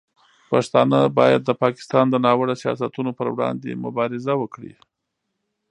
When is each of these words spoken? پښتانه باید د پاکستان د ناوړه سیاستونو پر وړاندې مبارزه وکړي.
پښتانه 0.51 0.99
باید 1.19 1.41
د 1.45 1.51
پاکستان 1.63 2.05
د 2.09 2.15
ناوړه 2.25 2.55
سیاستونو 2.63 3.11
پر 3.17 3.27
وړاندې 3.33 3.79
مبارزه 3.85 4.33
وکړي. 4.41 4.73